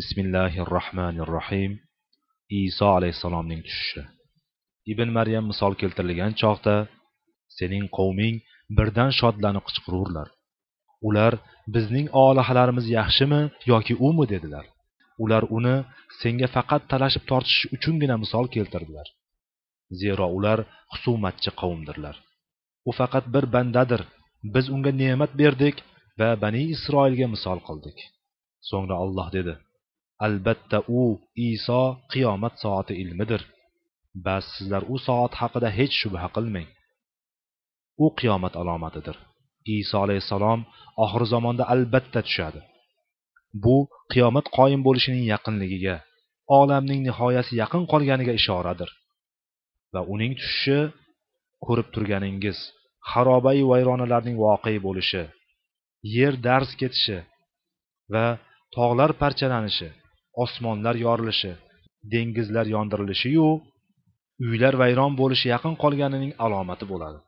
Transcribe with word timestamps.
bismillahi 0.00 0.60
rohmanir 0.74 1.28
rohim 1.36 1.72
iso 2.62 2.86
alayhissalomning 2.96 3.60
tushishi. 3.66 4.02
Ibn 4.92 5.08
maryam 5.18 5.44
misol 5.50 5.72
keltirilgan 5.80 6.32
chog'da 6.40 6.74
sening 7.58 7.84
qavming 7.98 8.36
birdan 8.76 9.10
shodlanib 9.18 9.64
qichqirurlar. 9.68 10.28
Ular 11.08 11.32
bizning 11.74 12.06
olihalarimiz 12.24 12.86
yaxshimi 12.98 13.42
yoki 13.72 13.94
umi? 14.08 14.24
dedilar. 14.32 14.64
Ular 15.24 15.42
uni 15.58 15.76
senga 16.20 16.48
faqat 16.56 16.82
talashib 16.92 17.24
tortishish 17.30 17.66
uchungina 17.76 18.16
misol 18.24 18.46
keltirdilar. 18.54 19.06
Zero 20.00 20.26
ular 20.38 20.58
husumatchi 20.92 21.50
qavmdirlar. 21.60 22.16
U 22.88 22.90
faqat 23.00 23.24
bir 23.34 23.44
bandadir. 23.54 24.02
Biz 24.54 24.66
unga 24.74 24.92
ne'mat 25.02 25.32
berdik 25.42 25.76
va 26.20 26.28
bani 26.44 26.62
isroilga 26.74 27.26
misol 27.34 27.58
qildik. 27.68 27.98
So'ngra 28.68 28.96
olloh 29.04 29.28
dedi 29.38 29.54
albatta 30.26 30.78
u 31.00 31.02
iso 31.50 31.82
qiyomat 32.12 32.54
soati 32.62 32.94
ilmidir. 33.02 33.42
Bas 34.26 34.44
sizlar 34.56 34.82
u 34.94 34.96
soat 35.06 35.32
haqida 35.40 35.68
hech 35.78 35.94
shubha 36.00 36.28
qilmang. 36.36 36.68
U 38.04 38.06
qiyomat 38.18 38.54
alomatidir. 38.60 39.16
Iso 39.78 39.96
alayhissalom 40.04 40.60
oxir 41.04 41.22
zamonda 41.32 41.64
albatta 41.74 42.20
tushadi. 42.26 42.60
Bu 43.64 43.76
qiyomat 44.12 44.46
qoyim 44.56 44.80
bo'lishining 44.86 45.24
yaqinligiga 45.34 45.96
olamning 46.58 47.00
nihoyasi 47.08 47.52
yaqin 47.62 47.82
qolganiga 47.92 48.32
ishoradir. 48.40 48.90
Va 49.94 50.00
uning 50.14 50.32
tushishi 50.40 50.78
ko'rib 51.66 51.88
turganingiz 51.94 52.58
harobai 53.12 53.60
vayronalarning 53.70 54.36
voqe 54.44 54.74
bo'lishi 54.86 55.22
yer 56.16 56.34
darz 56.46 56.70
ketishi 56.80 57.18
va 58.14 58.26
tog'lar 58.76 59.10
parchalanishi 59.22 59.88
osmonlar 60.44 60.96
yorilishi 61.06 61.52
dengizlar 62.12 62.66
yondirilishiyu 62.74 63.48
uylar 64.46 64.74
vayron 64.82 65.12
bo'lishi 65.20 65.46
yaqin 65.54 65.74
qolganining 65.82 66.32
alomati 66.44 66.84
bo'ladi. 66.92 67.18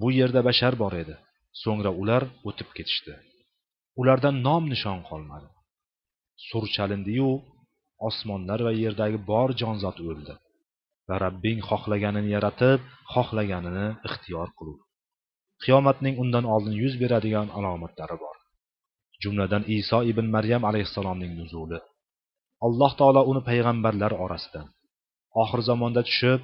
Bu 0.00 0.08
yerda 0.18 0.40
bashar 0.48 0.74
bor 0.82 0.94
edi. 1.02 1.14
So'ngra 1.62 1.90
ular 2.02 2.22
o'tib 2.48 2.68
ketishdi. 2.76 3.14
Ulardan 4.00 4.36
nom 4.46 4.64
nishon 4.72 5.00
qolmadi. 5.10 5.48
Sur 6.48 6.64
chalindiyu 6.74 7.30
osmonlar 8.08 8.60
va 8.66 8.72
yerdagi 8.82 9.18
bor 9.30 9.48
jonzot 9.60 9.98
o'ldi 10.10 10.34
va 11.08 11.16
rabbing 11.24 11.60
xohlaganini 11.70 12.30
yaratib 12.36 12.80
xohlaganini 13.14 13.86
ixtiyor 14.08 14.48
qilur 14.58 14.78
qiyomatning 15.64 16.14
undan 16.22 16.44
oldin 16.54 16.74
yuz 16.82 16.94
beradigan 17.02 17.48
alomatlari 17.58 18.16
bor. 18.24 18.36
Jumladan 19.22 19.62
iso 19.78 19.98
ibn 20.10 20.26
maryam 20.36 20.62
alayhissalomning 20.68 21.32
nuzuli. 21.40 21.78
Alloh 22.66 22.92
taolo 23.00 23.20
uni 23.30 23.40
payg'ambarlar 23.48 24.12
orasidan 24.24 24.66
oxir 25.42 25.60
zamonda 25.68 26.02
tushib 26.08 26.40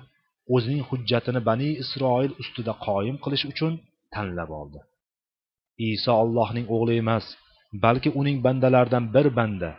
o'zining 0.55 0.83
hujjatini 0.89 1.41
bani 1.49 1.69
isroil 1.83 2.33
ustida 2.43 2.73
qoyim 2.87 3.17
qilish 3.25 3.45
uchun 3.53 3.73
tanlab 4.15 4.51
oldi. 4.61 4.81
Iso 5.93 6.13
allohning 6.23 6.67
o'g'li 6.75 6.95
emas 7.03 7.27
balki 7.85 8.11
uning 8.21 8.37
bandalaridan 8.47 9.05
bir 9.15 9.27
banda 9.39 9.71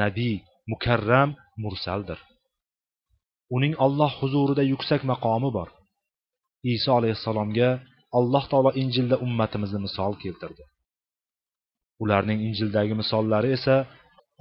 nabiy 0.00 0.36
mukarram 0.70 1.30
mursaldir. 1.62 2.18
Uning 3.56 3.74
olloh 3.84 4.12
huzurida 4.20 4.62
yuksak 4.72 5.00
maqomi 5.12 5.50
bor. 5.56 5.68
Iso 6.74 6.90
alayhissalomga 6.98 7.68
alloh 8.18 8.44
taolo 8.50 8.70
injilda 8.82 9.16
ummatimizni 9.26 9.80
misol 9.86 10.12
keltirdi. 10.22 10.62
Ularning 12.02 12.40
injildagi 12.48 12.94
misollari 13.02 13.48
esa 13.58 13.76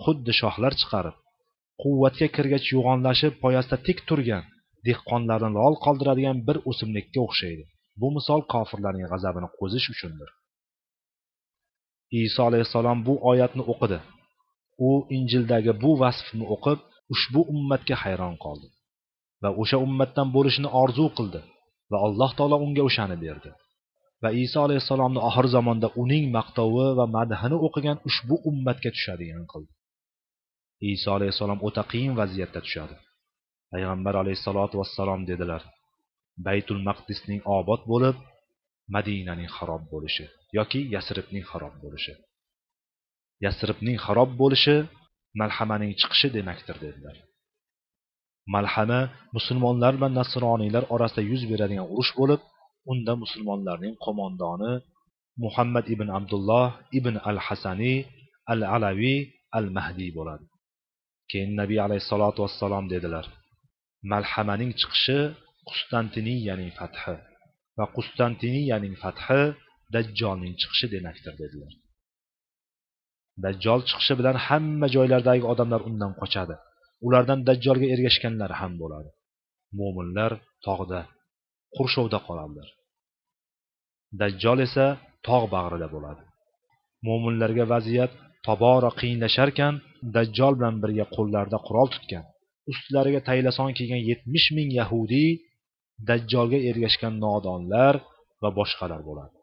xuddi 0.04 0.32
shoxlar 0.42 0.74
chiqarib 0.82 1.16
quvvatga 1.82 2.28
kirgach 2.36 2.66
yo'g'onlashib 2.76 3.34
poyasida 3.44 3.78
tik 3.88 4.00
turgan 4.10 4.44
dehqonlarni 4.88 5.50
lol 5.58 5.76
qoldiradigan 5.86 6.38
bir 6.48 6.58
o'simlikka 6.70 7.20
o'xshaydi. 7.28 7.64
Bu 8.02 8.08
misol 8.18 8.42
kofirlarning 8.54 9.08
g'azabini 9.12 9.50
qo'zish 9.60 9.88
uchundir. 9.94 10.30
Iso 12.22 12.42
alayhissalom 12.50 13.00
bu 13.08 13.14
oyatni 13.32 13.64
o'qidi. 13.74 14.00
U 14.88 14.90
injildagi 15.18 15.72
bu 15.84 15.92
vasfni 16.04 16.46
o'qib 16.56 16.80
ushbu 17.14 17.42
ummatga 17.54 17.96
hayron 18.04 18.36
qoldi 18.46 18.68
va 19.44 19.50
o'sha 19.62 19.78
ummatdan 19.86 20.28
bo'lishni 20.36 20.70
orzu 20.82 21.06
qildi 21.18 21.42
va 21.92 21.98
alloh 22.08 22.32
taolo 22.38 22.58
unga 22.66 22.84
o'shani 22.90 23.18
berdi. 23.26 23.50
Va 24.24 24.30
iso 24.46 24.60
alayhissalomni 24.66 25.20
oxir 25.30 25.46
zamonda 25.56 25.88
uning 26.04 26.26
maqtovi 26.38 26.88
va 27.00 27.06
madhini 27.18 27.58
o'qigan 27.68 27.98
ushbu 28.10 28.36
ummatga 28.50 28.90
tushadigan 28.96 29.46
qildi. 29.52 29.72
Iso 30.94 31.10
alayhissalom 31.18 31.60
o'ta 31.68 31.84
qiyin 31.92 32.14
vaziyatda 32.22 32.60
tushadi. 32.66 32.96
Payg'ambar 33.72 34.14
alayhissalotu 34.22 34.76
vassalom 34.82 35.22
dedilar 35.32 35.62
baytul 36.48 36.82
maqdisning 36.90 37.42
obod 37.58 37.82
bo'lib 37.92 38.18
madinaning 38.96 39.50
xarob 39.58 39.84
bo'lishi 39.94 40.26
yoki 40.58 40.80
yasribning 40.96 41.46
xarob 41.52 41.76
bo'lishi. 41.84 42.14
Yasribning 43.46 43.98
xarob 44.06 44.30
bo'lishi 44.42 44.76
malhamaning 45.42 45.92
chiqishi 46.00 46.28
demakdir 46.38 46.78
dedilar. 46.86 47.16
Malhama 48.56 49.02
musulmonlar 49.36 49.94
va 50.02 50.08
nasroniylar 50.20 50.84
orasida 50.96 51.22
yuz 51.32 51.42
beradigan 51.52 51.88
urush 51.94 52.12
bo'lib 52.20 52.42
unda 52.92 53.14
musulmonlarning 53.24 53.96
qo'mondoni 54.06 54.74
muhammad 55.44 55.86
ibn 55.94 56.08
abdulloh 56.18 56.68
ibn 57.00 57.16
al 57.30 57.40
hasaniy 57.48 57.98
al 58.54 58.62
alaviy 58.76 59.20
al 59.58 59.68
mahdiy 59.78 60.10
bo'ladi. 60.18 60.46
Keyin 61.30 61.52
nabiy 61.62 61.80
alayhissalotu 61.88 62.40
vassalom 62.46 62.86
dedilar 62.94 63.26
malhamaning 64.12 64.72
chiqishi 64.80 65.20
qustantiniyaning 65.70 66.72
fathi 66.80 67.16
va 67.78 67.86
qustantiniyaning 67.98 68.96
fathi 69.04 69.42
dajjolning 69.94 70.54
chiqishi 70.62 70.88
demakdir 70.96 71.34
dedilar. 71.42 71.74
Dajjol 73.44 73.82
chiqishi 73.90 74.14
bilan 74.20 74.38
hamma 74.48 74.88
joylardagi 74.96 75.44
odamlar 75.52 75.82
undan 75.90 76.14
qochadi. 76.22 76.56
Ulardan 77.08 77.40
dajjolga 77.50 77.88
ergashganlar 77.94 78.52
ham 78.60 78.74
bo'ladi. 78.82 79.10
Mo'minlar 79.80 80.32
tog'da 80.66 81.02
qurshovda 81.76 82.20
qoladilar. 82.28 82.68
Dajjol 84.22 84.60
esa 84.68 84.86
tog' 85.28 85.48
bag'rida 85.56 85.88
bo'ladi. 85.96 86.24
Mo'minlarga 87.08 87.66
vaziyat 87.74 88.12
tobora 88.48 88.92
qiyinlasharkan 89.00 89.74
dajjol 90.16 90.54
bilan 90.60 90.76
birga 90.84 91.06
qo'llarida 91.16 91.60
qurol 91.68 91.88
tutgan. 91.96 92.26
Ustlariga 92.72 93.22
taylason 93.30 93.70
kiygan 93.78 94.02
yetmish 94.10 94.48
ming 94.58 94.70
yahudiy 94.80 95.30
dajjolga 96.10 96.60
ergashgan 96.70 97.14
nodonlar 97.26 97.96
va 98.42 98.50
boshqalar 98.60 99.02
bo'ladi. 99.10 99.36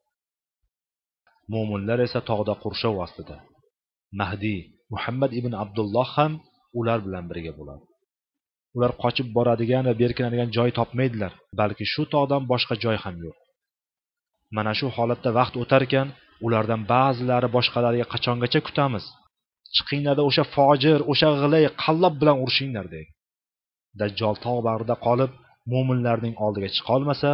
Mo'minlar 1.52 1.98
esa 2.06 2.20
tog'da 2.30 2.54
qurshov 2.62 2.94
ostida. 3.04 3.36
Mahdiy 4.20 4.60
muhammad 4.92 5.30
ibn 5.38 5.52
abdulloh 5.62 6.08
ham 6.18 6.32
ular 6.78 6.98
bilan 7.06 7.24
birga 7.30 7.52
bo'ladi. 7.58 7.84
Ular 8.76 8.92
qochib 9.02 9.28
boradigan 9.36 9.84
va 9.88 9.94
berkinadigan 10.02 10.50
joy 10.56 10.70
topmaydilar 10.78 11.32
balki 11.60 11.84
shu 11.92 12.02
tog'dan 12.14 12.42
boshqa 12.52 12.74
joy 12.84 12.96
ham 13.04 13.16
yo'q. 13.24 13.36
Mana 14.56 14.72
shu 14.78 14.86
holatda 14.96 15.30
vaqt 15.38 15.54
o'tarkan 15.62 16.08
ulardan 16.46 16.82
ba'zilari 16.92 17.48
boshqalariga 17.56 18.06
qachongacha 18.14 18.60
kutamiz. 18.66 19.04
Chiqinglarda 19.76 20.22
o'sha 20.28 20.44
fojir 20.54 20.98
o'sha 21.12 21.28
g'ilay 21.42 21.64
qallob 21.84 22.14
bilan 22.20 22.36
urishinglar 22.44 22.86
deydi. 22.94 23.10
Dajjol 24.00 24.36
tog' 24.44 24.60
bag'rida 24.68 24.96
qolib 25.06 25.32
mo'minlarning 25.72 26.34
oldiga 26.44 26.68
chiqolmasa 26.76 27.30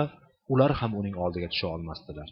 ular 0.53 0.73
ham 0.81 0.93
uning 1.01 1.17
oldiga 1.25 1.49
tusha 1.53 1.69
olmasdilar. 1.75 2.29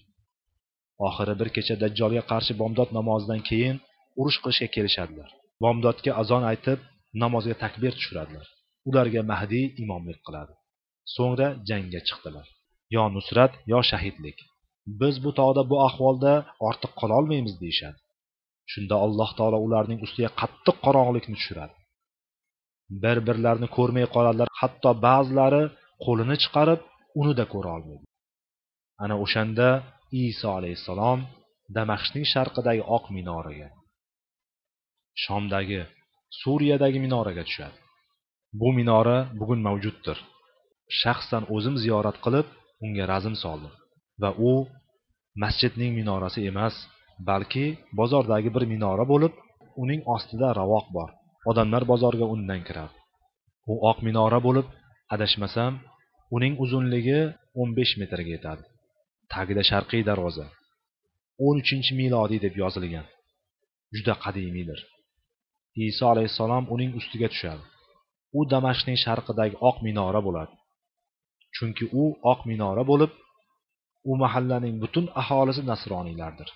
Oxiri 1.07 1.35
bir 1.41 1.49
kecha 1.57 1.75
dajjolga 1.83 2.23
qarshi 2.33 2.53
bomdod 2.63 2.91
namozidan 2.99 3.41
keyin 3.49 3.77
urush 4.21 4.39
qilishga 4.43 4.69
kelishadilar. 4.77 5.29
Bomdodga 5.65 6.11
azon 6.23 6.45
aytib 6.53 6.79
namozga 7.23 7.55
takbir 7.65 7.93
tushiradilar. 7.99 8.47
Ularga 8.89 9.23
mahdiy 9.33 9.67
imomlik 9.83 10.19
qiladi. 10.27 10.53
So'ngra 11.15 11.49
jangga 11.69 12.01
chiqdilar. 12.09 12.47
Yo 12.95 13.03
nusrat 13.17 13.53
yo 13.73 13.79
shahidlik. 13.91 14.39
Biz 14.87 15.25
bu 15.25 15.31
tog'da 15.41 15.63
bu 15.71 15.77
ahvolda 15.89 16.33
ortiq 16.69 16.93
qololmaymiz 17.01 17.55
deyishadi. 17.63 17.99
Shunda 18.73 18.97
alloh 19.05 19.31
taolo 19.39 19.59
ularning 19.67 20.01
ustiga 20.07 20.31
qattiq 20.41 20.77
qorong'ulikni 20.87 21.35
tushiradi. 21.39 21.75
Bir 23.03 23.17
birlarini 23.27 23.69
ko'rmay 23.77 24.07
qoladilar 24.15 24.49
hatto 24.61 24.91
ba'zilari 25.07 25.65
qo'lini 26.05 26.37
chiqarib 26.43 26.81
unida 27.21 27.45
ko'ra 27.53 27.71
olmaydi. 27.77 28.07
Ana 29.05 29.15
o'shanda 29.25 29.69
iso 30.25 30.49
alayhissalom 30.59 31.21
damashqning 31.77 32.27
sharqidagi 32.33 32.83
oq 32.97 33.05
minoraga 33.17 33.69
shomdagi 35.25 35.81
suriyadagi 36.41 36.99
minoraga 37.05 37.43
tushadi. 37.49 37.79
Bu 38.61 38.69
minora 38.79 39.19
bugun 39.41 39.61
mavjuddir. 39.67 40.19
Shaxsan 41.01 41.45
o'zim 41.55 41.77
ziyorat 41.83 42.17
qilib 42.25 42.47
unga 42.85 43.05
razm 43.13 43.35
soldim. 43.45 43.73
Va 44.23 44.31
u 44.51 44.53
masjidning 45.43 45.93
minorasi 46.01 46.41
emas 46.51 46.75
balki 47.31 47.67
bozordagi 48.01 48.51
bir 48.57 48.65
minora 48.73 49.05
bo'lib 49.13 49.35
uning 49.83 50.01
ostida 50.15 50.49
ravoq 50.61 50.87
bor. 50.97 51.11
Odamlar 51.51 51.83
bozorga 51.93 52.27
undan 52.35 52.61
kiradi. 52.69 52.95
U 53.73 53.75
oq 53.91 53.99
minora 54.07 54.39
bo'lib 54.47 54.67
adashmasam 55.15 55.73
uning 56.37 56.55
uzunligi 56.65 57.21
o'n 57.61 57.71
besh 57.79 57.95
metrga 58.01 58.31
yetadi. 58.37 58.63
Tagida 59.33 59.63
sharqiy 59.71 60.03
darvoza. 60.11 60.47
o'n 61.47 61.57
uchinchi 61.63 61.93
milodiy 62.01 62.41
deb 62.45 62.55
yozilgan. 62.63 63.07
Juda 63.97 64.15
qadimiydir. 64.25 64.81
Iso 65.89 66.05
alayhissalom 66.13 66.65
uning 66.75 66.91
ustiga 67.01 67.29
tushadi. 67.33 67.65
U 68.39 68.41
damashqning 68.53 68.99
sharqidagi 69.05 69.57
oq 69.69 69.77
minora 69.87 70.21
bo'ladi. 70.27 70.55
Chunki 71.57 71.85
u 72.03 72.05
oq 72.33 72.41
minora 72.51 72.83
bo'lib 72.91 73.13
u 74.11 74.13
mahallaning 74.23 74.77
butun 74.83 75.07
aholisi 75.21 75.63
nasroniylardir. 75.73 76.49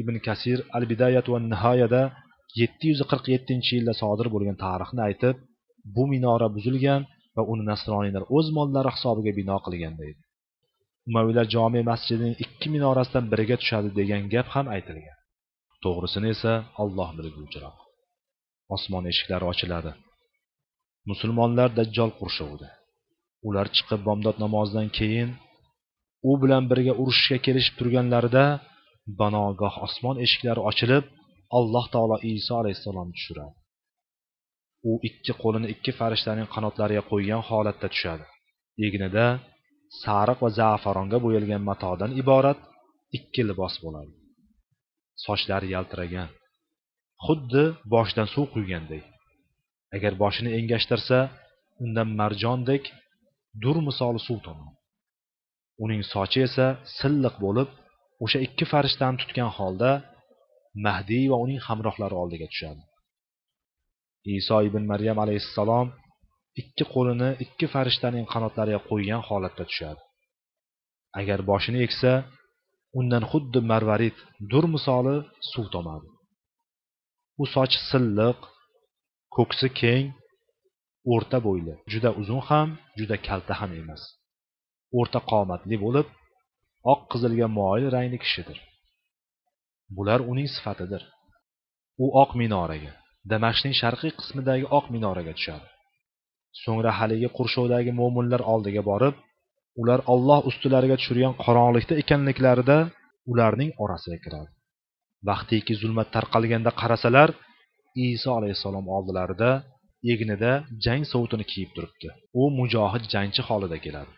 Ibn 0.00 0.14
kasir 0.26 0.58
al 0.76 0.84
bidayat 0.92 1.26
va 1.32 1.38
nihoyada 1.52 2.02
yetti 2.60 2.84
yuz 2.92 3.00
qirq 3.10 3.24
yettinchi 3.34 3.72
yilda 3.78 3.94
sodir 4.02 4.28
bo'lgan 4.34 4.56
tarixni 4.64 5.02
aytib 5.08 5.36
bu 5.94 6.02
minora 6.12 6.48
buzilgan 6.56 7.02
va 7.36 7.42
uni 7.52 7.64
nasroniylar 7.72 8.22
o'z 8.36 8.46
mollari 8.58 8.90
hisobiga 8.96 9.32
bino 9.40 9.56
qilgan 9.66 9.94
deydi 10.02 10.20
umaviylar 11.08 11.46
jome 11.54 11.80
masjidining 11.90 12.36
ikki 12.44 12.68
minorasidan 12.74 13.24
biriga 13.32 13.56
tushadi 13.62 13.88
degan 13.98 14.22
gap 14.34 14.48
ham 14.54 14.66
aytilgan. 14.76 15.18
To'g'risini 15.84 16.28
esa 16.34 16.52
olloh 16.82 17.10
bilguvchiroq 17.18 17.76
osmon 18.74 19.04
eshiklari 19.12 19.44
ochiladi. 19.52 19.92
Musulmonlar 21.10 21.68
dajjol 21.78 22.10
qurshovida 22.20 22.68
ular 23.48 23.66
chiqib 23.76 24.00
bomdod 24.08 24.36
namozidan 24.44 24.88
keyin 24.98 25.30
u 26.30 26.32
bilan 26.42 26.64
birga 26.70 26.92
urushishga 27.02 27.38
kelishib 27.46 27.74
turganlarida 27.80 28.44
banogoh 29.20 29.74
osmon 29.86 30.16
eshiklari 30.24 30.60
ochilib 30.70 31.04
alloh 31.58 31.86
taolo 31.94 32.16
iso 32.32 32.52
alayhissalomni 32.60 33.14
tushiradi. 33.18 33.54
U 34.90 34.92
ikki 35.08 35.32
qo'lini 35.42 35.68
ikki 35.74 35.92
farishtaning 36.00 36.48
qanotlariga 36.54 37.02
qo'ygan 37.10 37.42
holatda 37.48 37.88
tushadi. 37.94 38.24
Egnida 38.86 39.26
sariq 40.04 40.38
va 40.44 40.50
za'faronga 40.60 41.18
bo'yalgan 41.24 41.62
matodan 41.70 42.10
iborat 42.22 42.58
ikki 43.18 43.42
libos 43.48 43.74
bo'ladi. 43.84 44.12
Sochlari 45.26 45.68
yaltiragan. 45.74 46.28
Xuddi 47.24 47.64
boshidan 47.94 48.28
suv 48.34 48.46
quyganday. 48.54 49.02
Agar 49.96 50.12
boshini 50.22 50.50
engashtirsa 50.58 51.18
undan 51.84 52.08
marjondek 52.20 52.84
dur 53.62 53.76
misoli 53.88 54.20
suv 54.28 54.38
tomadi 54.46 54.81
uning 55.84 56.02
sochi 56.12 56.40
esa 56.48 56.66
silliq 56.98 57.34
bo'lib 57.44 57.68
o'sha 58.24 58.38
ikki 58.46 58.64
farishtani 58.72 59.16
tutgan 59.22 59.50
holda 59.58 59.90
mahdiy 60.86 61.24
va 61.32 61.36
uning 61.44 61.60
hamrohlari 61.66 62.16
oldiga 62.22 62.46
tushadi. 62.52 62.82
Iso 64.38 64.56
ibn 64.68 64.82
maryam 64.92 65.18
alayhissalom 65.24 65.86
ikki 66.60 66.84
qo'lini 66.94 67.30
ikki 67.44 67.66
farishtaning 67.74 68.26
qanotlariga 68.32 68.80
qo'ygan 68.90 69.22
holatda 69.28 69.64
tushadi. 69.70 70.02
Agar 71.20 71.40
boshini 71.50 71.80
egsa 71.86 72.12
undan 72.98 73.24
xuddi 73.30 73.60
marvarid 73.70 74.16
dur 74.50 74.64
misoli 74.74 75.16
suv 75.52 75.66
tomadi. 75.74 76.08
U 77.42 77.44
sochi 77.54 77.78
silliq 77.90 78.38
ko'ksi 79.36 79.68
keng 79.80 80.06
o'rta 81.12 81.38
bo'yli 81.46 81.74
juda 81.92 82.10
uzun 82.20 82.42
ham 82.48 82.68
juda 82.98 83.16
kalta 83.28 83.54
ham 83.60 83.72
emas. 83.82 84.02
O'rta 84.98 85.20
qomatli 85.30 85.76
bo'lib 85.84 86.06
oq 86.92 87.00
qizilga 87.12 87.46
moyil 87.58 87.86
rangli 87.94 88.18
kishidir. 88.24 88.58
Bular 89.96 90.20
uning 90.32 90.48
sifatidir. 90.54 91.02
U 92.04 92.06
oq 92.22 92.30
minoraga 92.42 92.92
damashqning 93.30 93.74
sharqiy 93.80 94.12
qismidagi 94.20 94.66
oq 94.78 94.86
minoraga 94.94 95.32
tushadi. 95.38 95.66
So'ngra 96.62 96.90
haligi 96.98 97.28
qurshovdagi 97.38 97.92
mo'minlar 98.00 98.42
oldiga 98.52 98.82
borib 98.90 99.14
ular 99.80 100.00
olloh 100.12 100.40
ustilariga 100.50 100.96
tushirgan 101.00 101.34
qorong'ulikda 101.44 101.94
ekanliklarida 102.02 102.76
ularning 103.32 103.70
orasiga 103.84 104.18
kiradi. 104.24 104.50
Vaqtiki 105.28 105.74
zulmat 105.82 106.08
tarqalganda 106.16 106.70
qarasalar 106.80 107.28
iso 108.08 108.30
alayhissalom 108.38 108.86
oldilarida 108.96 109.50
egnida 110.12 110.52
jang 110.84 111.02
sovutini 111.12 111.44
kiyib 111.52 111.70
turibdi. 111.76 112.08
U 112.40 112.42
mujohid 112.58 113.04
jangchi 113.14 113.42
holida 113.48 113.78
keladi. 113.84 114.12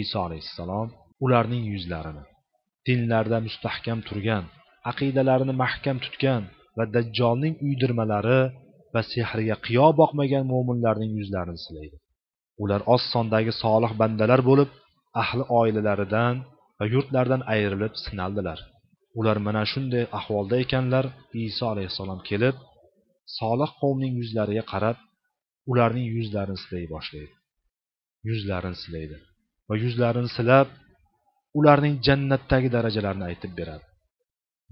Iso 0.00 0.18
alayhissalom 0.26 0.88
ularning 1.24 1.64
yuzlarini 1.74 2.24
dinlarda 2.86 3.38
mustahkam 3.46 3.98
turgan 4.08 4.44
aqidalarini 4.90 5.54
mahkam 5.64 5.96
tutgan 6.04 6.42
va 6.76 6.84
dajjolning 6.94 7.54
uydirmalari 7.66 8.40
va 8.94 9.00
sehriga 9.12 9.56
qiyo 9.66 9.86
boqmagan 10.00 10.44
mo'minlarning 10.52 11.12
yuzlarini 11.20 11.60
silaydi. 11.66 11.96
Ular 12.62 12.80
oz 12.94 13.02
sondagi 13.14 13.52
solih 13.62 13.92
bandalar 14.00 14.40
bo'lib 14.50 14.70
ahli 15.22 15.44
oilalaridan 15.60 16.34
va 16.78 16.84
yurtlaridan 16.94 17.42
ayrilib 17.54 17.94
sinaldilar. 18.04 18.58
Ular 19.18 19.38
mana 19.46 19.62
shunday 19.72 20.04
ahvolda 20.18 20.56
ekanlar 20.64 21.04
iso 21.46 21.64
alayhissalom 21.72 22.20
kelib 22.28 22.56
solih 23.38 23.70
qavmning 23.80 24.12
yuzlariga 24.20 24.64
qarab 24.72 24.96
ularning 25.70 26.06
yuzlarini 26.16 26.58
silay 26.64 26.84
boshlaydi. 26.94 27.34
Yuzlarini 28.28 28.78
silaydi. 28.84 29.16
Va 29.68 29.74
yuzlarini 29.84 30.30
silab 30.36 30.68
ularning 31.58 31.94
jannatdagi 32.06 32.68
darajalarini 32.76 33.24
aytib 33.30 33.52
beradi. 33.60 33.86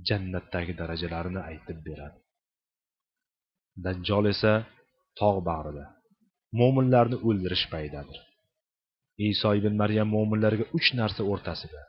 Jannatdagi 0.09 0.73
darajalarini 0.81 1.41
aytib 1.51 1.79
beradi. 1.89 2.19
Dajjol 3.85 4.25
esa 4.35 4.53
tog' 5.19 5.41
bag'rida 5.51 5.85
mo'minlarni 6.59 7.17
o'ldirish 7.29 7.67
paydadir. 7.73 8.19
Iso 9.31 9.49
ibn 9.61 9.73
maryam 9.83 10.09
mo'minlarga 10.17 10.65
uch 10.77 10.89
narsa 11.01 11.23
o'rtasida 11.33 11.83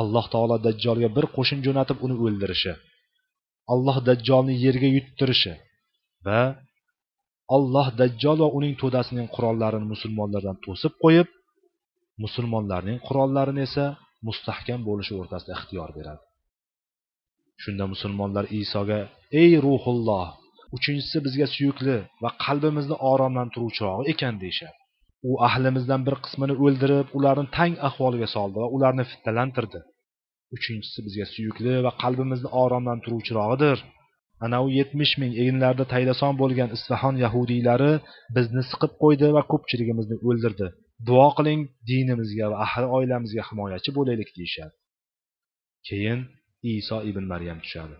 alloh 0.00 0.26
taolo 0.34 0.56
dajjolga 0.66 1.08
bir 1.16 1.26
qo'shin 1.36 1.58
jo'natib 1.66 1.98
uni 2.06 2.16
o'ldirishi 2.24 2.72
alloh 3.72 3.96
dajjolni 4.08 4.54
yerga 4.64 4.88
yuttirishi 4.96 5.52
va 6.26 6.40
alloh 7.56 7.86
dajjol 8.00 8.36
va 8.44 8.48
uning 8.58 8.74
to'dasining 8.82 9.28
qurollarini 9.34 9.86
musulmonlardan 9.92 10.56
to'sib 10.66 10.92
qo'yib 11.04 11.28
musulmonlarning 12.24 12.98
qurollarini 13.06 13.62
esa 13.68 13.84
mustahkam 14.28 14.80
bo'lishi 14.88 15.12
o'rtasida 15.20 15.52
ixtiyor 15.58 15.90
beradi. 15.98 16.22
Shunda 17.62 17.84
musulmonlar 17.94 18.44
isoga 18.60 19.00
ey 19.42 19.52
ruhulloh 19.66 20.26
uchinchisi 20.76 21.18
bizga 21.26 21.46
suyukli 21.54 21.96
va 22.22 22.30
qalbimizni 22.44 22.96
oromlantiruvchirog'i 23.12 24.04
ekan 24.12 24.34
deyishadi. 24.42 24.76
U 25.28 25.30
ahlimizdan 25.48 26.00
bir 26.06 26.16
qismini 26.24 26.54
o'ldirib 26.64 27.06
ularni 27.18 27.46
tang 27.58 27.74
ahvolga 27.88 28.28
soldi 28.36 28.56
va 28.62 28.68
ularni 28.76 29.04
fitnalantirdi. 29.12 29.80
Uchinchisi 30.56 30.98
bizga 31.06 31.26
suyukli 31.34 31.72
va 31.86 31.92
qalbimizni 32.02 32.48
oromlantiruvchirog'idir 32.62 33.78
ana 34.44 34.58
u 34.64 34.68
yetmish 34.78 35.14
ming 35.20 35.32
egnlarida 35.42 35.84
taylason 35.94 36.32
bo'lgan 36.40 36.70
isfahon 36.76 37.16
yahudiylari 37.24 37.92
bizni 38.36 38.62
siqib 38.70 38.92
qo'ydi 39.02 39.28
va 39.36 39.42
ko'pchiligimizni 39.52 40.16
o'ldirdi. 40.28 40.68
Duo 41.08 41.28
qiling 41.36 41.60
dinimizga 41.88 42.46
va 42.52 42.56
ahli 42.66 42.86
oilamizga 42.96 43.42
himoyachi 43.48 43.90
bo'laylik 43.98 44.30
deyishadi. 44.38 44.74
Keyin 45.88 46.20
iso 46.74 46.96
ibn 47.10 47.24
maryam 47.32 47.58
tushadi 47.64 47.96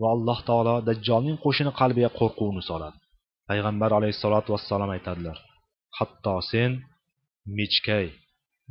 va 0.00 0.08
alloh 0.14 0.38
taolo 0.48 0.74
dajjolning 0.88 1.36
qo'shini 1.44 1.72
qalbiga 1.80 2.10
qo'rquvni 2.18 2.62
soladi. 2.70 2.98
Payg'ambar 3.48 3.90
alayhissalotu 3.98 4.48
vassalom 4.54 4.90
aytadilar 4.96 5.38
hatto 5.98 6.34
sen 6.50 6.70
mechkay 7.58 8.06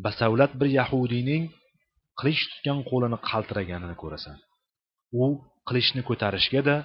basavlat 0.05 0.51
bir 0.59 0.67
yahudiyning 0.79 1.43
qilich 2.19 2.41
tutgan 2.51 2.79
qo'lini 2.89 3.17
qaltiraganini 3.29 3.95
ko'rasan. 4.03 4.37
U 5.21 5.25
qilichni 5.67 6.01
ko'tarishgada 6.09 6.75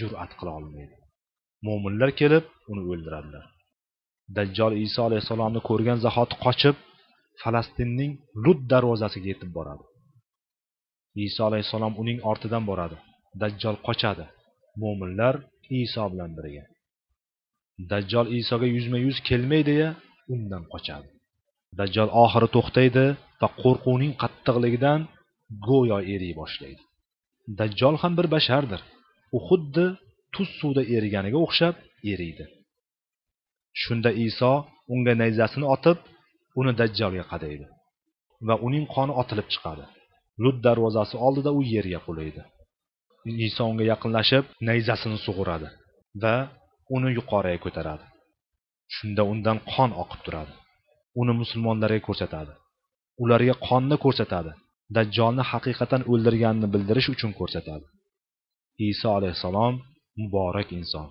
jur'at 0.00 0.32
qila 0.38 0.50
olmaydi. 0.58 0.94
Mo'minlar 1.66 2.10
kelib 2.20 2.44
uni 2.70 2.82
o'ldiradilar. 2.90 3.44
Dajjol 4.36 4.72
iso 4.86 5.00
alayhissalomni 5.08 5.60
ko'rgan 5.68 5.98
zahoti 6.06 6.34
qochib 6.44 6.76
falastinning 7.42 8.12
lud 8.44 8.60
darvozasiga 8.72 9.28
yetib 9.32 9.50
boradi. 9.58 9.84
Iso 11.26 11.40
alayhissalom 11.48 11.94
uning 12.02 12.18
ortidan 12.30 12.64
boradi. 12.70 12.96
Dajjol 13.42 13.76
qochadi. 13.86 14.24
Mo'minlar 14.82 15.34
iso 15.82 16.04
bilan 16.12 16.30
birga. 16.38 16.64
Dajjol 17.92 18.26
isoga 18.38 18.66
yuzma 18.76 18.98
yuz 19.06 19.16
kelmaydiya 19.28 19.88
undan 20.34 20.62
qochadi. 20.72 21.08
Dajjol 21.78 22.08
oxiri 22.24 22.48
to'xtaydi 22.56 23.06
va 23.40 23.48
qo'rquvning 23.62 24.12
qattiqligidan 24.22 25.00
go'yo 25.68 25.98
eriy 26.14 26.34
boshlaydi. 26.40 26.82
Dajjol 27.60 27.94
ham 28.02 28.12
bir 28.18 28.26
bashardir. 28.34 28.80
U 29.36 29.38
xuddi 29.48 29.86
tuz 30.34 30.48
suvda 30.60 30.82
eriganiga 30.96 31.38
o'xshab 31.46 31.74
eriydi. 32.12 32.44
Shunda 33.82 34.10
iso 34.26 34.52
unga 34.94 35.12
nayzasini 35.20 35.66
otib 35.74 35.98
uni 36.60 36.72
dajjolga 36.80 37.24
qadaydi 37.32 37.66
va 38.46 38.54
uning 38.66 38.86
qoni 38.94 39.12
otilib 39.22 39.48
chiqadi. 39.52 39.84
Lut 40.42 40.56
darvozasi 40.66 41.16
oldida 41.26 41.50
u 41.58 41.60
yerga 41.74 42.00
qulaydi 42.06 42.42
iso 43.24 43.62
unga 43.70 43.84
yaqinlashib 43.92 44.44
nayzasini 44.68 45.18
sug'uradi 45.26 45.68
va 46.22 46.34
uni 46.96 47.08
yuqoriga 47.18 47.60
ko'taradi. 47.64 48.04
Shunda 48.96 49.22
undan 49.32 49.58
qon 49.72 49.90
oqib 50.02 50.20
turadi. 50.26 50.52
Uni 51.20 51.32
musulmonlarga 51.40 52.00
ko'rsatadi. 52.08 52.52
Ularga 53.22 53.54
qonni 53.68 53.96
ko'rsatadi. 54.04 54.52
Dajjolni 54.96 55.44
haqiqatan 55.52 56.02
o'ldirganini 56.12 56.68
bildirish 56.74 57.08
uchun 57.14 57.32
ko'rsatadi. 57.40 57.86
Iso 58.90 59.08
alayhissalom 59.18 59.74
muborak 60.20 60.68
inson 60.78 61.06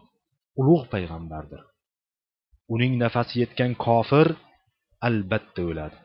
ulug' 0.59 0.85
payg'ambardir. 0.93 1.61
Uning 2.73 2.93
nafasi 3.03 3.33
yetgan 3.43 3.71
kofir 3.85 4.27
albatta 5.07 5.61
o'ladi. 5.69 5.97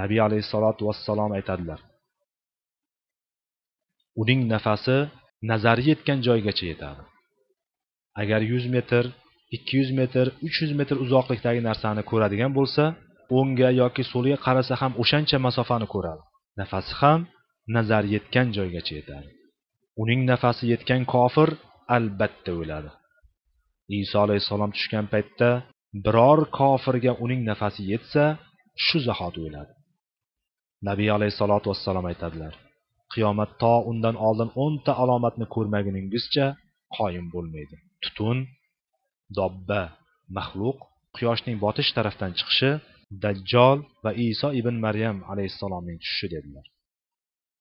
Nabiy 0.00 0.20
alayhissalotu 0.26 0.82
vassalom 0.88 1.30
aytadilar 1.38 1.80
uning 4.22 4.40
nafasi 4.54 4.96
nazari 5.50 5.82
yetgan 5.90 6.18
joygacha 6.26 6.64
yetadi. 6.72 7.02
Agar 8.22 8.40
yuz 8.52 8.64
metr 8.74 9.04
ikki 9.56 9.72
yuz 9.80 9.90
metr 10.00 10.26
uch 10.46 10.56
yuz 10.62 10.72
metr 10.80 10.96
uzoqlikdagi 11.04 11.60
narsani 11.68 12.02
ko'radigan 12.10 12.52
bo'lsa 12.58 12.84
o'ngga 13.38 13.70
yoki 13.80 14.02
so'lga 14.12 14.36
qarasa 14.46 14.74
ham 14.80 14.92
o'shancha 15.02 15.38
masofani 15.46 15.86
ko'radi. 15.94 16.22
Nafasi 16.60 16.92
ham 17.00 17.20
nazar 17.76 18.04
yetgan 18.14 18.46
joygacha 18.56 18.92
yetadi. 19.00 19.28
Uning 20.02 20.20
nafasi 20.32 20.64
yetgan 20.72 21.02
kofir 21.14 21.48
albatta 21.96 22.52
o'ladi. 22.62 22.90
Iso 24.02 24.16
alayhissalom 24.24 24.70
tushgan 24.76 25.06
paytda 25.12 25.50
biror 26.04 26.40
kofirga 26.58 27.12
uning 27.24 27.40
nafasi 27.50 27.82
yetsa 27.92 28.24
shu 28.86 28.98
zahoti 29.08 29.38
o'ladi 29.46 29.72
nabiy 30.88 31.10
alayhissalotu 31.16 31.66
vassalom 31.72 32.06
aytadilar 32.12 32.54
qiyomat 33.12 33.50
to 33.62 33.74
undan 33.90 34.16
oldin 34.26 34.50
o'nta 34.64 34.92
alomatni 35.02 35.46
ko'rmaguningizcha 35.54 36.46
qoyim 36.96 37.26
bo'lmaydi. 37.34 37.76
Tutun 38.04 38.38
dobba 39.38 39.82
maxluq 40.36 40.78
quyoshning 41.16 41.56
botish 41.64 41.90
tarafdan 41.96 42.32
chiqishi 42.38 42.70
dajjol 43.24 43.78
va 44.04 44.10
iso 44.28 44.48
ibn 44.60 44.74
maryam 44.86 45.16
alayhissalomning 45.32 45.98
tushishi 46.02 46.28
dedilar. 46.34 46.66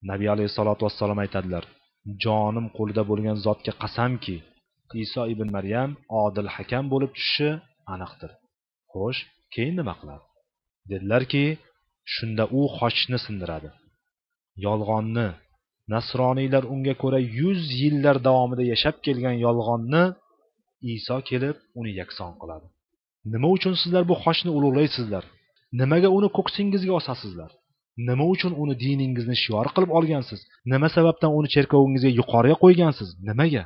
Nabiy 0.09 0.29
alayhissalotu 0.35 0.81
vassalom 0.87 1.19
aytadilar 1.23 1.63
jonim 2.23 2.67
qo'lida 2.77 3.03
bo'lgan 3.09 3.37
zotga 3.45 3.73
qasamki 3.83 4.35
iso 5.03 5.21
ibn 5.33 5.47
maryam 5.57 5.89
odil 6.23 6.47
hakam 6.55 6.85
bo'lib 6.93 7.11
tushishi 7.17 7.49
aniqdir. 7.93 8.31
Xo'sh 8.91 9.19
keyin 9.53 9.75
nima 9.79 9.93
qiladi? 9.99 10.25
Dedilarki 10.91 11.45
shunda 12.13 12.43
u 12.59 12.61
xochni 12.77 13.17
sindiradi. 13.25 13.69
Yolg'onni 14.65 15.27
nasroniylar 15.93 16.63
unga 16.73 16.93
ko'ra 17.03 17.19
yuz 17.39 17.61
yillar 17.81 18.17
davomida 18.27 18.63
yashab 18.73 18.95
kelgan 19.05 19.35
yolg'onni 19.45 20.03
iso 20.95 21.17
kelib 21.29 21.57
uni 21.79 21.91
yakson 22.01 22.31
qiladi. 22.41 22.67
Nima 23.33 23.47
uchun 23.55 23.73
sizlar 23.81 24.03
bu 24.11 24.15
xochni 24.23 24.51
ulug'laysizlar? 24.57 25.23
Nimaga 25.79 26.09
uni 26.17 26.29
ko'ksingizga 26.37 26.93
osasizlar? 26.99 27.51
Nima 28.09 28.25
uchun 28.33 28.53
uni 28.63 28.73
diningizni 28.83 29.35
shior 29.43 29.67
qilib 29.75 29.91
olgansiz? 29.97 30.39
Nima 30.71 30.87
sababdan 30.97 31.31
uni 31.39 31.47
cherkovingizga 31.55 32.11
yuqoriga 32.19 32.57
qo'ygansiz? 32.63 33.09
Nimaga? 33.29 33.63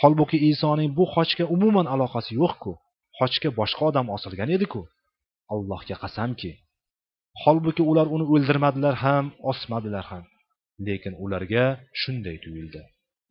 Holbuki 0.00 0.38
isoning 0.50 0.90
bu 0.98 1.04
xochga 1.14 1.44
umuman 1.54 1.86
aloqasi 1.94 2.32
yo'qku. 2.40 2.72
Xochga 3.18 3.48
boshqa 3.60 3.82
odam 3.90 4.06
osilgan 4.16 4.50
ediku. 4.56 4.80
Allohga 5.54 5.96
qasamki. 6.02 6.50
Holbuki 7.42 7.82
ular 7.90 8.06
uni 8.14 8.24
o'ldirmadilar 8.34 8.94
ham 9.04 9.24
osmadilar 9.50 10.04
ham. 10.12 10.24
Lekin 10.86 11.14
ularga 11.24 11.64
shunday 12.00 12.36
tuyuldi. 12.44 12.80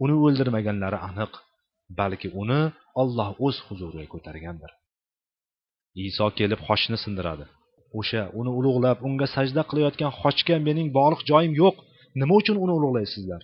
Uni 0.04 0.16
o'ldirmaganlari 0.26 1.00
aniq 1.10 1.32
balki 2.00 2.30
uni 2.42 2.62
olloh 3.02 3.30
o'z 3.46 3.56
huzuriga 3.68 4.08
ko'targandir. 4.14 4.72
Iso 6.08 6.26
kelib 6.40 6.60
xochni 6.68 6.98
sindiradi. 7.04 7.46
O'sha 8.00 8.22
uni 8.40 8.52
ulug'lab 8.60 8.98
unga 9.08 9.28
sajda 9.36 9.62
qilayotgan 9.70 10.12
xochga 10.22 10.56
mening 10.68 10.88
bog'liq 10.98 11.22
joyim 11.32 11.54
yo'q. 11.62 11.76
Nima 12.20 12.34
uchun 12.42 12.58
uni 12.64 12.74
ulug'laysizlar? 12.80 13.42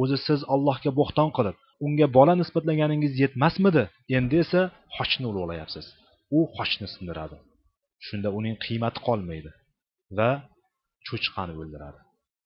O'zi 0.00 0.16
siz 0.26 0.40
allohga 0.54 0.90
bo'xton 1.00 1.30
qilib 1.36 1.56
unga 1.86 2.06
bola 2.16 2.34
nisbatlaganingiz 2.40 3.12
yetmasmidi? 3.22 3.84
Endi 4.16 4.36
esa 4.44 4.62
xochni 4.96 5.26
ulug'layapsiz. 5.30 5.86
U 6.36 6.38
xochni 6.56 6.86
sindiradi. 6.94 7.36
Shunda 8.06 8.28
uning 8.38 8.56
qiymati 8.64 9.00
qolmaydi 9.08 9.50
va 10.18 10.30
cho'chqani 11.06 11.54
o'ldiradi. 11.60 12.00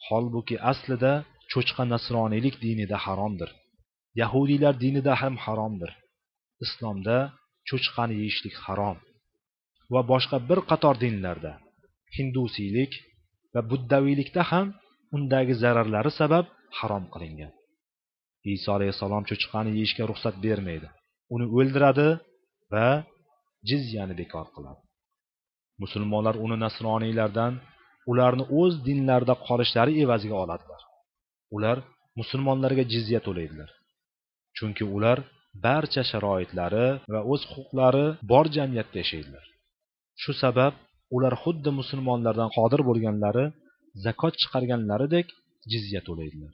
Holbuki 0.07 0.57
aslida 0.73 1.13
cho'chqa 1.53 1.83
nasroniylik 1.95 2.55
dinida 2.65 2.97
haromdir. 3.07 3.51
Yahudiylar 4.21 4.75
dinida 4.85 5.13
ham 5.23 5.35
haromdir. 5.45 5.91
Islomda 6.65 7.17
cho'chqani 7.69 8.15
yeyishlik 8.21 8.57
harom 8.65 8.99
va 9.93 10.01
boshqa 10.13 10.37
bir 10.49 10.61
qator 10.71 10.95
dinlarda 11.05 11.53
hindusiylik 12.17 12.93
va 13.55 13.61
buddaviylikda 13.71 14.43
ham 14.53 14.67
undagi 15.17 15.55
zararlari 15.63 16.13
sabab 16.21 16.47
harom 16.79 17.05
qilingan. 17.15 17.53
Iso 18.51 18.69
alayhissalom 18.77 19.23
cho'chqani 19.31 19.71
yeyishga 19.79 20.05
ruxsat 20.11 20.35
bermaydi. 20.47 20.89
Uni 21.35 21.47
o'ldiradi 21.59 22.09
va 22.73 22.89
jizyani 23.69 24.15
bekor 24.21 24.47
qiladi. 24.55 24.81
Musulmonlar 25.83 26.35
uni 26.45 26.57
nasroniylardan 26.65 27.53
ularni 28.11 28.45
o'z 28.61 28.75
dinlarida 28.87 29.35
qolishlari 29.47 29.93
evaziga 30.05 30.37
oladilar. 30.45 30.83
Ular 31.57 31.79
musulmonlarga 32.21 32.85
jizya 32.95 33.21
to'laydilar. 33.27 33.71
Chunki 34.57 34.85
ular 34.97 35.19
barcha 35.67 36.03
sharoitlari 36.11 36.87
va 37.13 37.21
o'z 37.33 37.43
huquqlari 37.53 38.07
bor 38.31 38.47
jamiyatda 38.57 38.97
yashaydilar. 39.03 39.45
Shu 40.23 40.33
sabab 40.43 40.73
ular 41.17 41.35
xuddi 41.43 41.71
musulmonlardan 41.81 42.51
qodir 42.57 42.81
bo'lganlari 42.89 43.45
zakot 44.05 44.35
chiqarganlaridek 44.43 45.27
jizya 45.73 46.01
to'laydilar. 46.09 46.53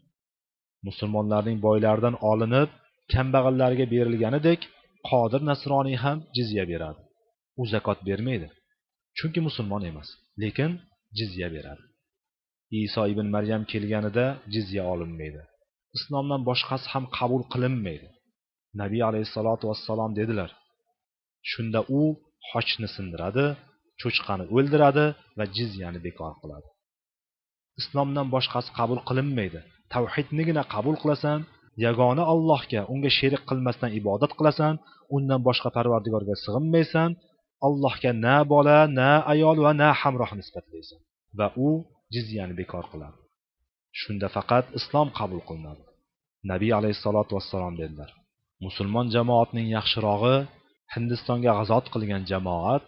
Musulmonlarning 0.86 1.58
boylaridan 1.66 2.14
olinib 2.30 2.70
kambag'allarga 3.14 3.86
berilganidek 3.94 4.60
qodir 5.08 5.40
nasroniy 5.50 5.96
ham 6.04 6.18
jizya 6.36 6.64
beradi. 6.72 7.00
U 7.60 7.62
zakot 7.72 7.98
bermaydi 8.08 8.48
chunki 9.18 9.40
musulmon 9.48 9.82
emas 9.90 10.08
lekin 10.42 10.70
jizya 11.18 11.48
beradi. 11.54 11.84
Iso 12.84 13.02
ibn 13.12 13.26
maryam 13.34 13.62
kelganida 13.72 14.26
jizya 14.54 14.82
olinmaydi. 14.92 15.42
Islomdan 15.96 16.40
boshqasi 16.48 16.86
ham 16.92 17.04
qabul 17.18 17.42
qilinmaydi. 17.52 18.08
Nabiy 18.80 19.02
alayhissalotu 19.10 19.64
vassalom 19.70 20.12
dedilar 20.20 20.50
shunda 21.50 21.80
u 21.98 22.02
xochni 22.50 22.88
sindiradi 22.96 23.44
cho'chqani 24.00 24.44
o'ldiradi 24.56 25.04
va 25.38 25.44
jizyani 25.56 26.00
bekor 26.06 26.32
qiladi. 26.40 26.68
Islomdan 27.80 28.26
boshqasi 28.34 28.70
qabul 28.78 29.00
qilinmaydi. 29.08 29.60
Tavhidnigina 29.94 30.62
qabul 30.74 30.96
qilasan 31.02 31.40
yagona 31.86 32.22
allohga 32.32 32.80
unga 32.92 33.10
sherik 33.18 33.42
qilmasdan 33.50 33.90
ibodat 34.00 34.32
qilasan 34.38 34.74
undan 35.16 35.40
boshqa 35.48 35.68
parvardigorga 35.76 36.34
sig'inmaysan 36.44 37.10
allohga 37.66 38.10
na 38.24 38.36
bola 38.52 38.78
na 38.98 39.10
ayol 39.32 39.56
va 39.64 39.72
na 39.80 39.88
hamroh 40.00 40.30
nisbatlaysan. 40.40 41.00
Va 41.38 41.46
u 41.66 41.68
jizyani 42.14 42.54
bekor 42.60 42.84
qiladi 42.92 43.18
shunda 44.00 44.28
faqat 44.36 44.64
islom 44.78 45.08
qabul 45.18 45.40
qilinadi. 45.48 45.84
Nabiy 46.50 46.72
alayhissalotu 46.78 47.32
vassalom 47.38 47.74
dedilar 47.82 48.10
musulmon 48.64 49.06
jamoatning 49.16 49.68
yaxshirog'i 49.76 50.36
hindistonga 50.94 51.50
g'azot 51.58 51.86
qilgan 51.94 52.22
jamoat 52.30 52.86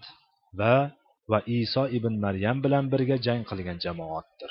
va 0.58 0.74
va 1.30 1.38
iso 1.60 1.82
ibn 1.98 2.14
maryam 2.24 2.56
bilan 2.64 2.84
birga 2.92 3.16
jang 3.26 3.42
qilgan 3.50 3.78
jamoatdir. 3.84 4.50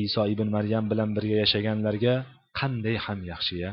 Iso 0.00 0.22
ibn 0.32 0.48
maryam 0.56 0.84
bilan 0.90 1.10
birga 1.16 1.36
yashaganlarga 1.42 2.14
qanday 2.58 2.96
ham 3.04 3.20
yaxshiya 3.32 3.70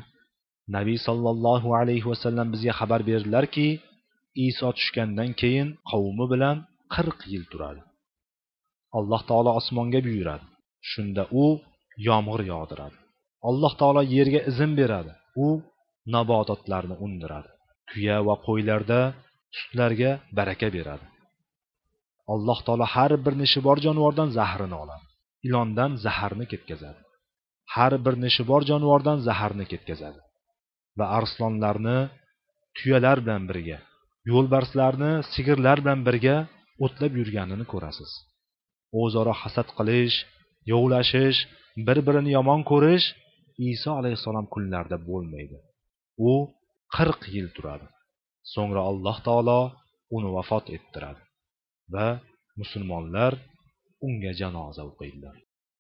nabiy 0.76 0.98
sollallohu 1.08 1.70
alayhi 1.80 2.08
vasallam 2.12 2.48
bizga 2.54 2.74
xabar 2.80 3.02
berdilarki 3.10 3.68
iso 4.48 4.68
tushgandan 4.78 5.32
keyin 5.42 5.68
qavmi 5.92 6.26
bilan 6.34 6.58
qirq 6.94 7.20
yil 7.32 7.44
turadi. 7.52 7.82
Alloh 8.98 9.22
taolo 9.30 9.52
osmonga 9.60 10.00
buyuradi. 10.08 10.46
Shunda 10.92 11.24
u 11.44 11.46
yomg'ir 12.08 12.42
yog'diradi. 12.52 12.98
Alloh 13.50 13.74
taolo 13.82 14.02
yerga 14.16 14.42
izn 14.52 14.72
beradi. 14.80 15.12
U 15.46 15.48
nabototlarni 16.14 16.96
undiradi. 17.06 17.50
Tuya 17.90 18.18
va 18.28 18.36
qo'ylarda 18.48 19.00
sutlarga 19.58 20.12
baraka 20.38 20.68
beradi. 20.78 21.06
Alloh 22.34 22.60
taolo 22.66 22.86
har 22.96 23.12
bir 23.26 23.34
nishi 23.42 23.60
bor 23.68 23.78
jonivordan 23.86 24.30
zahrini 24.38 24.78
oladi. 24.84 25.06
Ilondan 25.48 25.92
zaharni 26.06 26.46
ketkazadi. 26.52 27.02
Har 27.76 27.94
bir 28.06 28.16
nishi 28.24 28.44
bor 28.52 28.62
jonivordan 28.70 29.20
zaharni 29.28 29.66
ketkazadi. 29.72 30.20
Va 30.98 31.06
arslonlarni 31.18 32.00
tuyalar 32.78 33.18
bilan 33.26 33.44
birga 33.50 33.80
yo'lbarslarni 34.32 35.12
sigirlar 35.34 35.78
bilan 35.84 36.02
birga 36.08 36.36
o'tlab 36.86 37.14
yurganini 37.20 37.66
ko'rasiz. 37.74 38.12
O'zaro 39.02 39.34
hasad 39.42 39.70
qilish 39.78 40.18
yovlashish 40.72 41.40
bir 41.88 41.98
birini 42.08 42.32
yomon 42.38 42.62
ko'rish 42.72 43.06
iso 43.72 43.92
alayhissalom 44.00 44.46
kunlarida 44.54 44.98
bo'lmaydi. 45.10 45.58
U 46.30 46.32
qirq 46.96 47.22
yil 47.36 47.48
turadi. 47.56 47.86
So'ngra 48.54 48.82
alloh 48.90 49.18
taolo 49.28 49.62
uni 50.16 50.30
vafot 50.38 50.66
ettiradi. 50.76 51.22
Va 51.94 52.08
musulmonlar 52.60 53.34
unga 54.08 54.32
janoza 54.40 54.84
o'qiydilar. 54.90 55.38